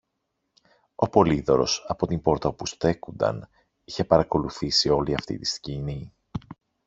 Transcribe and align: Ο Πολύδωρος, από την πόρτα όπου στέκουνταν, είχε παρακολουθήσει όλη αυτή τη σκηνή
Ο 0.95 1.09
Πολύδωρος, 1.09 1.85
από 1.87 2.07
την 2.07 2.21
πόρτα 2.21 2.47
όπου 2.49 2.65
στέκουνταν, 2.65 3.49
είχε 3.83 4.03
παρακολουθήσει 4.03 4.89
όλη 4.89 5.13
αυτή 5.13 5.37
τη 5.37 5.45
σκηνή 5.45 6.13